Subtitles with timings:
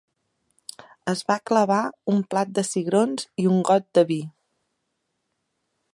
[1.13, 1.81] Es va clavar
[2.15, 4.21] un plat de cigrons i un got de vi.